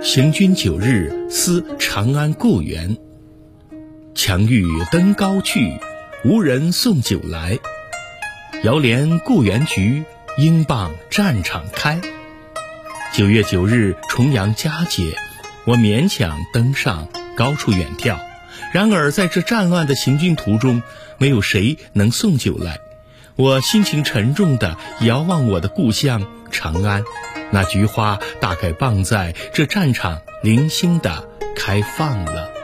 [0.00, 2.96] 行军九日思长安故园。
[4.14, 5.76] 强欲登高去，
[6.24, 7.58] 无人送酒来。
[8.62, 10.04] 遥怜故园菊，
[10.36, 12.00] 应傍战场开。
[13.12, 15.16] 九月九日重阳佳节，
[15.64, 18.18] 我勉强登上高处远眺。
[18.72, 20.80] 然而在这战乱的行军途中，
[21.18, 22.78] 没有谁能送酒来。
[23.34, 27.02] 我心情沉重地遥望我的故乡长安，
[27.50, 32.57] 那菊花大概傍在这战场零星的开放了。